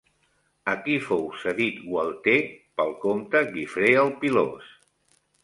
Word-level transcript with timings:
A 0.71 0.73
qui 0.85 0.95
fou 1.07 1.27
cedit 1.41 1.77
Gualter 1.89 2.39
pel 2.81 2.97
comte 3.05 3.43
Guifre 3.53 3.93
el 4.07 4.13
Pilós? 4.25 4.75